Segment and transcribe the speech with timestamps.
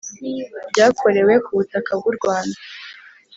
[0.71, 2.57] byakorewe ku butaka bw'u rwanda,